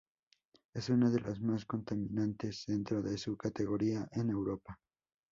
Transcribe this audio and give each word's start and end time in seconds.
Es 0.73 0.89
una 0.89 1.11
de 1.11 1.19
las 1.19 1.39
más 1.41 1.63
contaminantes 1.67 2.63
dentro 2.65 3.03
de 3.03 3.19
su 3.19 3.37
categoría 3.37 4.07
en 4.13 4.31
Europa. 4.31 4.79